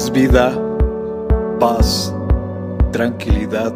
es 0.00 0.10
vida, 0.10 0.58
paz, 1.58 2.14
tranquilidad. 2.90 3.74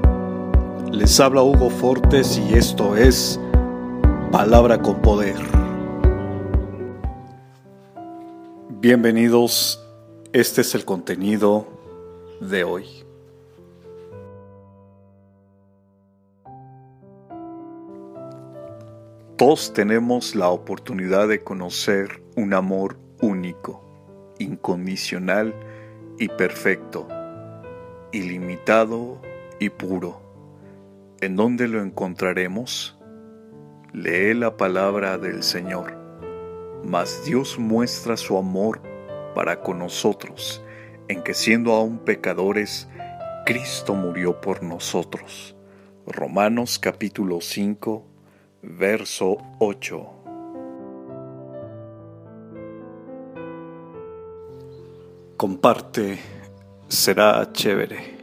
Les 0.90 1.20
habla 1.20 1.42
Hugo 1.42 1.68
Fortes 1.68 2.38
y 2.38 2.54
esto 2.54 2.96
es 2.96 3.38
Palabra 4.32 4.80
con 4.80 5.02
Poder. 5.02 5.36
Bienvenidos, 8.70 9.84
este 10.32 10.62
es 10.62 10.74
el 10.74 10.86
contenido 10.86 11.66
de 12.40 12.64
hoy. 12.64 12.86
Todos 19.36 19.74
tenemos 19.74 20.34
la 20.34 20.48
oportunidad 20.48 21.28
de 21.28 21.44
conocer 21.44 22.22
un 22.34 22.54
amor 22.54 22.96
único, 23.20 23.84
incondicional 24.38 25.54
y 26.18 26.28
perfecto, 26.28 27.08
ilimitado 28.12 29.20
y 29.58 29.70
puro. 29.70 30.20
¿En 31.20 31.36
dónde 31.36 31.68
lo 31.68 31.82
encontraremos? 31.82 32.98
Lee 33.92 34.34
la 34.34 34.56
palabra 34.56 35.18
del 35.18 35.42
Señor. 35.42 35.96
Mas 36.84 37.24
Dios 37.24 37.58
muestra 37.58 38.16
su 38.16 38.36
amor 38.36 38.82
para 39.34 39.60
con 39.60 39.78
nosotros, 39.78 40.62
en 41.08 41.22
que 41.22 41.34
siendo 41.34 41.72
aún 41.72 41.98
pecadores, 41.98 42.88
Cristo 43.46 43.94
murió 43.94 44.40
por 44.40 44.62
nosotros. 44.62 45.56
Romanos 46.06 46.78
capítulo 46.78 47.40
5, 47.40 48.06
verso 48.62 49.38
8. 49.58 50.23
Comparte, 55.36 56.18
será 56.88 57.50
chévere. 57.52 58.14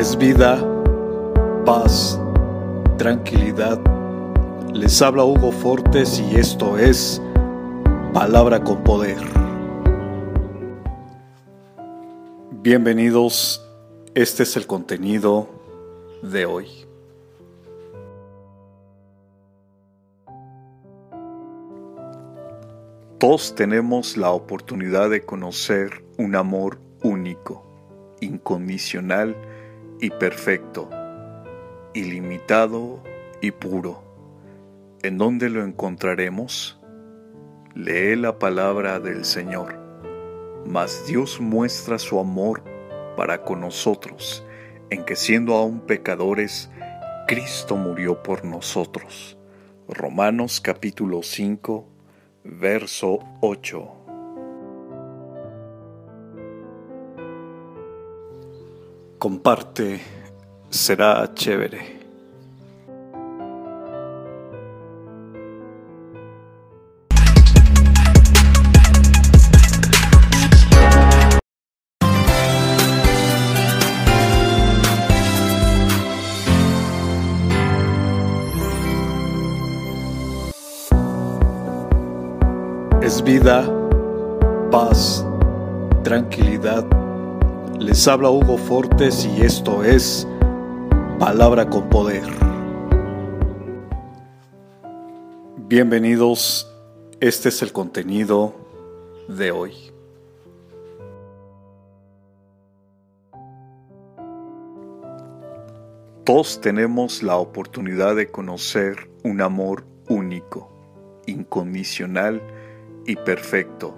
es 0.00 0.16
vida, 0.16 0.58
paz, 1.66 2.18
tranquilidad. 2.96 3.99
Les 4.74 5.02
habla 5.02 5.24
Hugo 5.24 5.50
Fortes 5.50 6.20
y 6.20 6.36
esto 6.36 6.78
es 6.78 7.20
Palabra 8.14 8.62
con 8.62 8.84
Poder. 8.84 9.18
Bienvenidos, 12.52 13.66
este 14.14 14.44
es 14.44 14.56
el 14.56 14.68
contenido 14.68 15.48
de 16.22 16.46
hoy. 16.46 16.68
Todos 23.18 23.54
tenemos 23.56 24.16
la 24.16 24.30
oportunidad 24.30 25.10
de 25.10 25.22
conocer 25.22 26.04
un 26.16 26.36
amor 26.36 26.78
único, 27.02 27.66
incondicional 28.20 29.36
y 30.00 30.10
perfecto, 30.10 30.88
ilimitado 31.92 33.00
y 33.40 33.50
puro. 33.50 34.09
¿En 35.02 35.18
dónde 35.18 35.48
lo 35.48 35.64
encontraremos? 35.64 36.78
Lee 37.74 38.16
la 38.16 38.38
palabra 38.38 39.00
del 39.00 39.24
Señor. 39.24 39.78
Mas 40.66 41.06
Dios 41.06 41.40
muestra 41.40 41.98
su 41.98 42.18
amor 42.18 42.62
para 43.16 43.42
con 43.42 43.60
nosotros, 43.60 44.44
en 44.90 45.04
que 45.04 45.16
siendo 45.16 45.54
aún 45.54 45.80
pecadores, 45.80 46.70
Cristo 47.26 47.76
murió 47.76 48.22
por 48.22 48.44
nosotros. 48.44 49.38
Romanos 49.88 50.60
capítulo 50.60 51.22
5, 51.22 51.86
verso 52.44 53.20
8. 53.40 54.00
comparte, 59.20 60.00
será 60.70 61.30
chévere. 61.34 61.99
Es 83.10 83.24
vida, 83.24 83.68
paz, 84.70 85.26
tranquilidad 86.04 86.86
les 87.80 88.06
habla 88.06 88.30
Hugo 88.30 88.56
Fortes 88.56 89.24
y 89.24 89.42
esto 89.42 89.82
es 89.82 90.28
Palabra 91.18 91.68
con 91.68 91.88
Poder. 91.88 92.22
Bienvenidos, 95.56 96.72
este 97.18 97.48
es 97.48 97.60
el 97.62 97.72
contenido 97.72 98.54
de 99.26 99.50
hoy. 99.50 99.74
Todos 106.22 106.60
tenemos 106.60 107.24
la 107.24 107.38
oportunidad 107.38 108.14
de 108.14 108.30
conocer 108.30 109.10
un 109.24 109.40
amor 109.40 109.84
único, 110.08 110.70
incondicional 111.26 112.40
y 113.06 113.16
perfecto, 113.16 113.94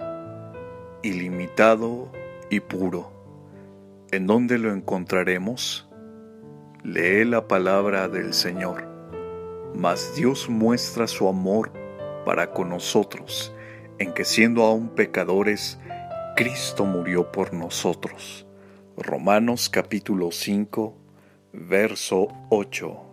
ilimitado 1.01 2.11
y 2.49 2.59
puro 2.59 3.13
¿En 4.13 4.27
dónde 4.27 4.59
lo 4.59 4.71
encontraremos? 4.71 5.89
Lee 6.83 7.25
la 7.25 7.47
palabra 7.47 8.07
del 8.07 8.35
Señor. 8.35 8.87
Mas 9.73 10.13
Dios 10.15 10.49
muestra 10.49 11.07
su 11.07 11.27
amor 11.27 11.71
para 12.23 12.51
con 12.51 12.69
nosotros, 12.69 13.55
en 13.97 14.13
que 14.13 14.23
siendo 14.23 14.61
aún 14.61 14.89
pecadores, 14.89 15.79
Cristo 16.35 16.85
murió 16.85 17.31
por 17.31 17.55
nosotros. 17.55 18.45
Romanos 18.97 19.67
capítulo 19.67 20.29
5, 20.31 20.95
verso 21.53 22.27
8. 22.51 23.12